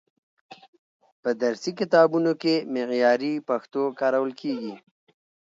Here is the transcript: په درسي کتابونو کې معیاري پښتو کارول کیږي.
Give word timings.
په 1.21 1.29
درسي 1.43 1.71
کتابونو 1.79 2.31
کې 2.41 2.53
معیاري 2.73 3.33
پښتو 3.49 3.81
کارول 3.99 4.31
کیږي. 4.41 4.75